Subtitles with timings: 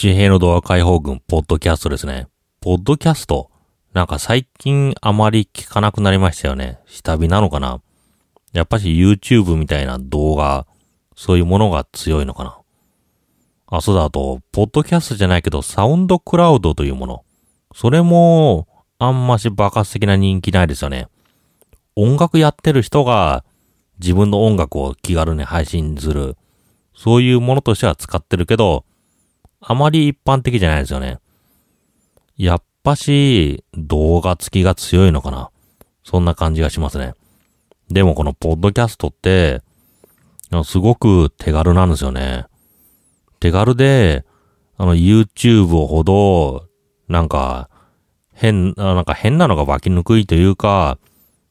[0.00, 2.26] 地平の動画解放軍、ポッドキャストですね。
[2.62, 3.50] ポッドキャスト？
[3.92, 6.78] なんか最近あまり聞かなくなりましたよね。
[6.86, 7.82] 下火なのかな？
[8.54, 10.66] やっぱし YouTube みたいな動画、
[11.16, 12.58] そういうものが強いのかな？
[13.66, 17.24] あ、そうだ、あと、ポッドキャストじゃないけど、サウンドクラウドというもの。
[17.74, 21.08] それも、あんまし爆発的な人気ないですよね。
[21.94, 23.44] 音楽やってる人が
[23.98, 26.38] 自分の音楽を気軽に配信する。
[26.96, 28.86] そういうものとしては使ってるけど、
[29.60, 31.18] あまり一般的じゃないですよね。
[32.36, 35.50] やっぱし、動画付きが強いのかな。
[36.02, 37.14] そんな感じがしますね。
[37.90, 39.62] でもこのポッドキャストって、
[40.64, 42.46] すごく手軽なんですよね。
[43.38, 44.24] 手軽で、
[44.76, 46.66] あの YouTube ほど、
[47.08, 47.68] なんか、
[48.32, 50.98] 変、なんか変なのが湧きにくいというか、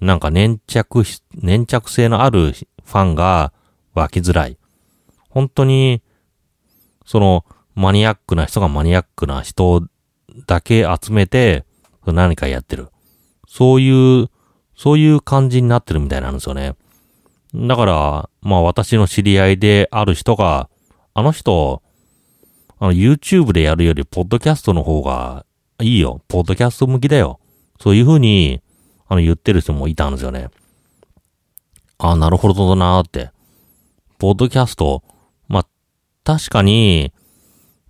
[0.00, 3.52] なんか粘着、粘着性のあるファンが
[3.92, 4.56] 湧きづらい。
[5.28, 6.02] 本当に、
[7.04, 9.82] その、マニアックな人がマニアックな人
[10.46, 11.64] だけ集めて、
[12.06, 12.88] 何かやってる。
[13.48, 14.28] そういう、
[14.76, 16.74] そういう感じになってるみたいなんですよね。
[17.54, 20.68] だから、まあ私の知り合いである人が、
[21.14, 21.82] あの人、
[22.78, 25.44] あの YouTube でやるより、ポッドキャストの方が
[25.80, 26.22] いいよ。
[26.28, 27.40] ポッドキャスト向きだよ。
[27.80, 28.62] そういう風に、
[29.08, 30.48] あの言ってる人もいたんですよね。
[31.98, 33.30] ああ、なるほどなーって。
[34.18, 35.02] ポッドキャスト、
[35.48, 35.66] まあ、
[36.24, 37.12] 確かに、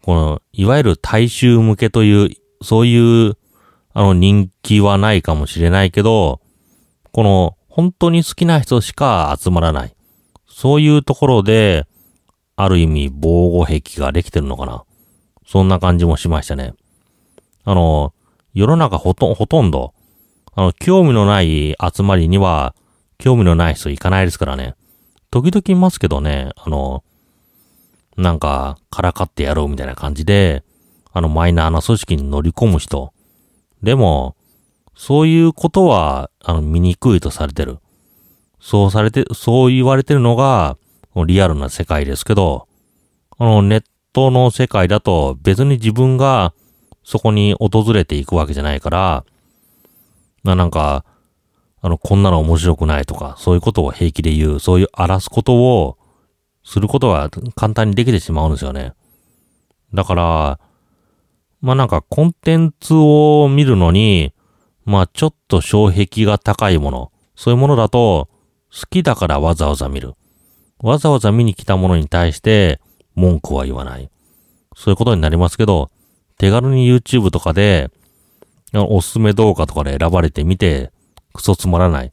[0.02, 2.30] この、いわゆる大衆向けという、
[2.62, 3.36] そういう、
[3.92, 6.40] あの、人気はないかもしれないけど、
[7.12, 9.94] この、本当に好きな人しか集まらない。
[10.48, 11.86] そういうところで、
[12.56, 14.84] ある意味防護壁ができてるのかな。
[15.46, 16.74] そんな感じもしましたね。
[17.64, 18.12] あの、
[18.52, 19.94] 世の中ほと、ほとんど、
[20.54, 22.74] あの、興味のない集まりには、
[23.18, 24.74] 興味のない人行かないですからね。
[25.30, 27.04] 時々いますけどね、あの、
[28.20, 30.62] なんか、からかってやろうみたいな感じで、
[31.12, 33.12] あの、マイナーな組織に乗り込む人。
[33.82, 34.36] でも、
[34.94, 37.78] そういうことは、あの、醜いとされてる。
[38.60, 40.76] そうされて、そう言われてるのが、
[41.26, 42.68] リアルな世界ですけど、
[43.38, 46.52] あの、ネットの世界だと別に自分が
[47.02, 49.24] そこに訪れていくわけじゃないから、
[50.44, 51.04] ななんか、
[51.80, 55.96] あの、こんなの面白くないとか、そういうことを平気で言う、そういう荒らすことを
[56.70, 58.92] することは簡単にできてしまうんですよね。
[59.92, 60.60] だから、
[61.60, 64.32] まあなんかコンテンツを見るのに、
[64.84, 68.28] まあちょっと障壁が高いもの、そういうものだと、
[68.72, 70.14] 好きだからわざわざ見る。
[70.78, 72.80] わざわざ見に来たものに対して
[73.16, 74.08] 文句は言わない。
[74.76, 75.90] そういうことになりますけど、
[76.38, 77.90] 手軽に YouTube とかで、
[78.72, 80.92] おすすめ動画とかで選ばれてみて、
[81.32, 82.12] クソつまらない。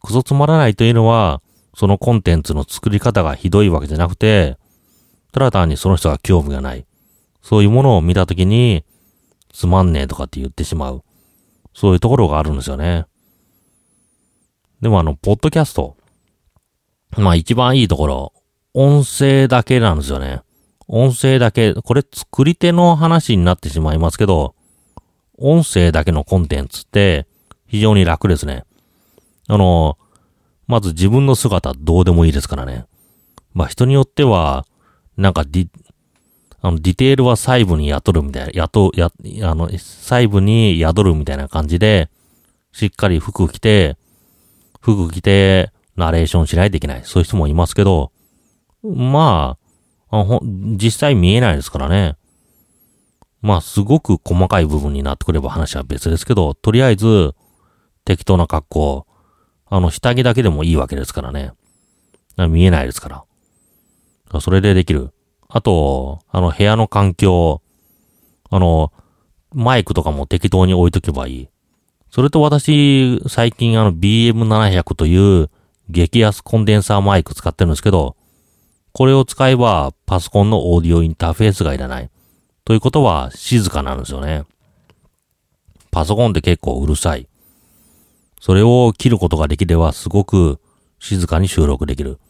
[0.00, 1.42] クソつまらないというのは、
[1.76, 4.56] そのコンテンツの作り方がひどいわけじゃなくて、
[5.30, 6.86] ただ単にその人が興味がない。
[7.42, 8.82] そういうものを見たときに、
[9.52, 11.04] つまんねえとかって言ってしまう。
[11.74, 13.04] そういうところがあるんですよね。
[14.80, 15.98] でもあの、ポッドキャスト。
[17.18, 18.32] まあ一番いいところ、
[18.72, 20.40] 音声だけなんですよね。
[20.88, 24.54] 音声だけ、これ作り手の話になってしまいますけど、
[25.36, 27.26] 音声だけのコンテンツって
[27.66, 28.64] 非常に楽ですね。
[29.46, 29.98] あの、
[30.66, 32.86] まず自分の姿どうでもいいですからね。
[33.54, 34.66] まあ人によっては、
[35.16, 35.68] なんかディ、
[36.60, 39.10] あの、ディテールは細部に雇るみたいな、雇う、や、
[39.48, 42.10] あの、細部に宿るみたいな感じで、
[42.72, 43.96] しっかり服着て、
[44.80, 47.00] 服着て、ナレーションしないといけない。
[47.04, 48.12] そういう人もいますけど、
[48.82, 49.56] ま
[50.10, 52.16] あ、あほ実際見えないですからね。
[53.40, 57.34] まあ、すごく細かい部分になってくれば話は別ですけど、とりあえず、
[58.04, 59.06] 適当な格好、
[59.66, 61.52] あの、下着だけでもいいわけですからね。
[62.36, 63.24] 見えないですか
[64.32, 64.40] ら。
[64.40, 65.12] それでできる。
[65.48, 67.62] あと、あの、部屋の環境、
[68.50, 68.92] あの、
[69.52, 71.48] マイクとかも適当に置いとけばいい。
[72.10, 75.50] それと私、最近あの BM700 という
[75.88, 78.16] 激安コンデンサーマイク使ってるんですけど、
[78.92, 82.10] これを使えばパソコンのオーディオインターフェースがいらない。
[82.64, 84.44] ということは静かなんですよね。
[85.90, 87.28] パソコンって結構うるさい。
[88.46, 90.60] それを切ることができればすごく
[91.00, 92.20] 静かに収録できる。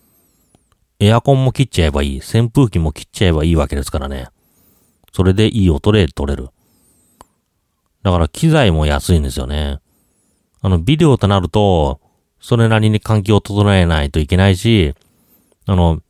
[0.98, 2.20] エアコンも切っちゃえばいい。
[2.20, 4.28] 扇風機も切っちゃえばいいわけですからね。
[5.12, 6.48] それでいい音で撮れる。
[8.02, 9.80] だから機材も安いんですよね。
[10.62, 12.00] あの、ビデオとなると、
[12.40, 14.94] それなりに環境を整えないといけないし、
[15.66, 16.00] あの、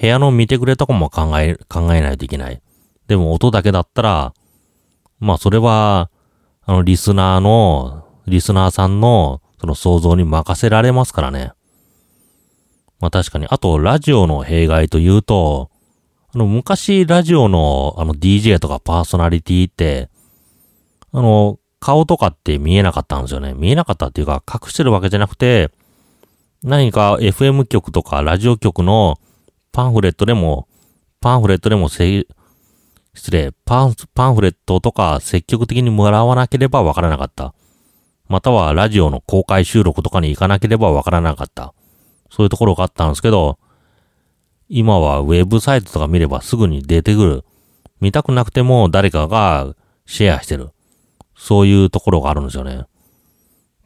[0.00, 2.62] 部屋の見てくれとかも考え、考えないといけない。
[3.08, 4.32] でも音だけだったら、
[5.18, 6.08] まあそれは、
[6.62, 7.99] あの、リスナーの
[8.30, 11.52] リスナーさんのその想像に任せられますからね。
[13.00, 13.46] まあ確かに。
[13.48, 15.70] あと、ラジオの弊害というと、
[16.34, 20.08] あの、昔ラジオのあの DJ とかパーソナリティって、
[21.12, 23.54] あの、顔とかって見えなかったんですよね。
[23.54, 25.70] 見えなかったっていうか、隠してるわけじゃなくて、
[26.62, 29.18] 何か FM 局とかラジオ局の
[29.72, 30.68] パンフレットでも、
[31.20, 32.26] パンフレットでもせ、
[33.14, 37.54] 失礼、パン、パンフレットとか積極的にもらわなければわからなかった。
[38.30, 41.74] またはラジオの公開収録とかに行かなければわからなかった。
[42.30, 43.58] そういうところがあったんですけど、
[44.68, 47.44] 今はウェブサイトとか見ればすぐに出てくる。
[48.00, 49.74] 見たくなくても誰かが
[50.06, 50.70] シェアしてる。
[51.36, 52.84] そういうところがあるんですよね。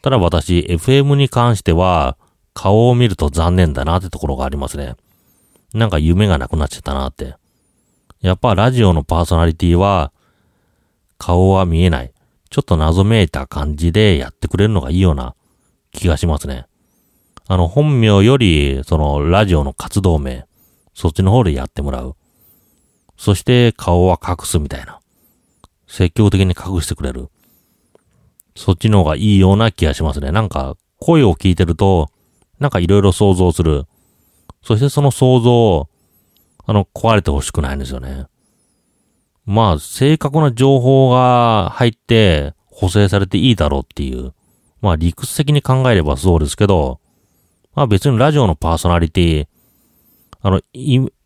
[0.03, 2.19] ただ私、FM に関しては、
[2.53, 4.95] 顔を見ると残念だなってところがありますね。
[5.73, 7.37] なんか夢がなくなっちゃったなって。
[8.21, 10.13] やっぱラジオのパーソナリティは、
[11.17, 12.14] 顔は見えない。
[12.55, 15.35] ちょっと謎めいた感じでやってくれるのがいいような
[15.91, 16.67] 気がしますね。
[17.49, 20.47] あの、本名より、その、ラジオの活動名、
[20.95, 22.15] そっちの方でやってもらう。
[23.17, 25.01] そして顔は隠すみたいな。
[25.89, 27.29] 積極的に隠してくれる。
[28.55, 30.31] そっちの方がいいような気がしますね。
[30.31, 32.09] なんか、声を聞いてると、
[32.61, 33.87] なんかいろいろ想像する。
[34.63, 35.89] そしてその想像を、
[36.65, 38.27] あの、壊れてほしくないんですよね。
[39.47, 44.33] まあ、正確な情報が入って補正されていいだろうっていう。
[44.81, 47.01] まあ、理屈的に考えればそうですけど、
[47.75, 49.49] まあ別にラジオのパーソナリティ、
[50.43, 50.61] あの、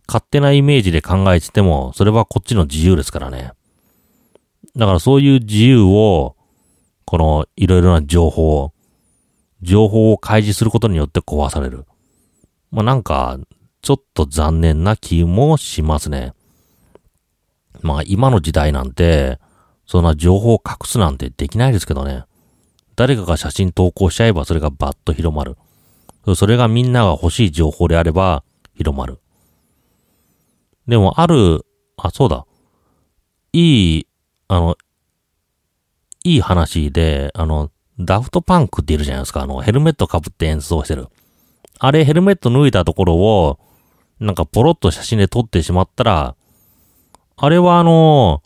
[0.07, 3.53] 勝手なイメージで考えてても、それはこっちの自由ですからね。
[4.77, 6.37] だからそういう自由を、
[7.05, 8.73] このいろいろな情報、
[9.61, 11.85] 情報を開示することによって壊される。
[12.71, 13.39] まあなんか、
[13.83, 16.33] ちょっと残念な気もしますね。
[17.81, 19.39] まあ今の時代なんて、
[19.87, 22.25] そんな情報を隠すなんてできないですけどね。
[22.97, 25.57] 誰かが写真投稿しちゃえばそれがバッと広まる。
[26.35, 28.43] それがみんなが欲しい情報であれば、
[28.75, 29.19] 広まる。
[30.87, 31.65] でも、ある、
[31.97, 32.47] あ、そうだ。
[33.53, 34.07] いい、
[34.49, 34.77] あの、
[36.25, 39.43] いい話で、あの、ダフトパンクっているじゃないですか。
[39.43, 41.09] あの、ヘルメット被って演奏してる。
[41.79, 43.59] あれ、ヘルメット脱いだところを、
[44.21, 46.37] なんかポロッと写真で撮ってしまったら、
[47.41, 48.43] あれはあの、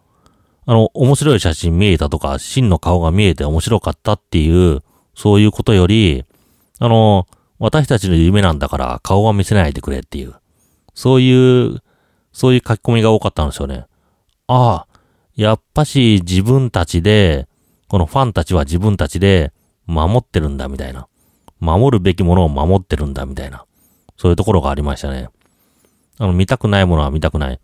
[0.66, 4.82] あの、面白い写真見えたとか、真の顔が見えて面白かったっていう、
[5.14, 6.24] そういうことより、
[6.78, 7.26] あの、
[7.58, 10.34] 私たちの夢なんだから顔は見せないでくれっていう、
[10.94, 11.82] そういう、
[12.32, 13.86] そういう書き込みが多かったんですよね。
[14.46, 14.86] ああ、
[15.34, 17.48] やっぱし自分たちで、
[17.88, 19.52] このファンたちは自分たちで
[19.86, 21.08] 守ってるんだみたいな。
[21.60, 23.64] 守るべきものを守ってるんだみたいな。
[24.16, 25.28] そういうところがありましたね。
[26.18, 27.60] あの、見たくないものは見たくない。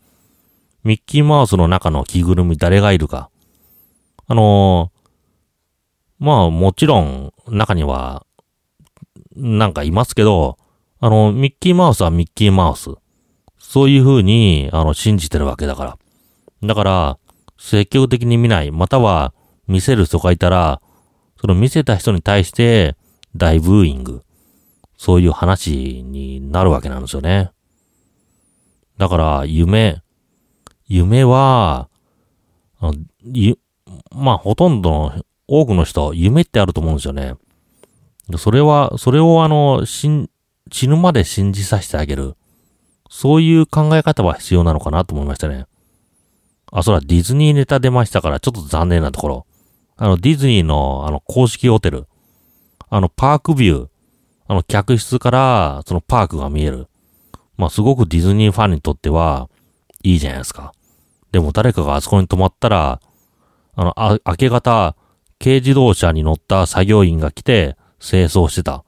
[0.84, 3.30] ミッキーマウスの中の着ぐるみ誰がいるか。
[4.26, 8.26] あのー、まあもちろん中には
[9.34, 10.58] なんかいますけど、
[11.00, 12.90] あの、ミッキーマウスはミッキーマウス。
[13.58, 15.98] そういう風に、あの、信じてるわけだから。
[16.66, 17.18] だから、
[17.56, 19.32] 積極的に見ない、または、
[19.68, 20.80] 見せる人がいたら、
[21.40, 22.96] その見せた人に対して、
[23.36, 24.22] 大ブーイング。
[24.96, 27.52] そういう話になるわけなんですよね。
[28.96, 30.02] だから、夢、
[30.88, 31.88] 夢は、
[33.22, 33.58] ゆ
[34.10, 37.34] まあ、ほとんどの、多くの人、夢ってあると思うんですよね。
[38.36, 42.36] それは、それをあの、死ぬまで信じさせてあげる。
[43.10, 45.66] そういう考え方は必要なのかなと思いましたね。
[46.70, 49.46] あ、そら、ディズニーネタ出ましたから、ちょっと残念なところ。
[49.96, 52.06] あの、ディズニーの、あの、公式ホテル。
[52.90, 53.88] あの、パークビュー。
[54.46, 56.88] あの、客室から、そのパークが見える。
[57.56, 59.48] まあ、すごくディズニーファンにとっては、
[60.02, 60.72] いいじゃないですか。
[61.32, 63.00] でも、誰かがあそこに泊まったら、
[63.74, 64.96] あの、あ、明け方、
[65.38, 68.84] 軽自動車に乗った作業員が来て、清掃してた。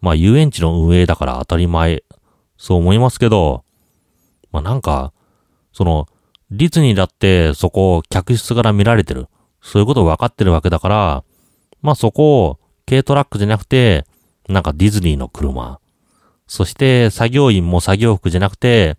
[0.00, 2.04] まあ遊園地の運営だから当たり前、
[2.56, 3.64] そう思いますけど、
[4.52, 5.12] まあなんか、
[5.72, 6.06] その、
[6.50, 9.28] ディズニーだってそこを客室から見られてる。
[9.62, 11.24] そういうこと分かってるわけだから、
[11.82, 14.06] まあそこを軽トラックじゃなくて、
[14.48, 15.78] なんかディズニーの車。
[16.46, 18.96] そして作業員も作業服じゃなくて、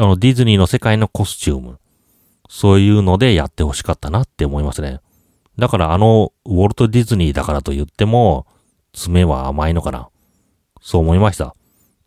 [0.00, 1.78] あのディズニーの世界のコスチューム。
[2.48, 5.00] そういうのでやってほしかったなって思いますね。
[5.58, 8.46] だからあの、ウォルト・ディズニーだからと言っても、
[8.92, 10.08] 爪は甘いのかな。
[10.80, 11.54] そう思いました。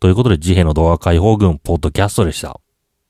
[0.00, 2.60] ということで、自閉の動画解放軍ポッドキャストでした。